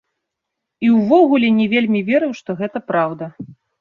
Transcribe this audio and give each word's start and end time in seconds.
І 0.87 0.87
ўвогуле 0.95 1.47
не 1.59 1.67
вельмі 1.73 2.01
верыў, 2.09 2.31
што 2.41 2.49
гэта 2.63 2.83
праўда. 2.89 3.25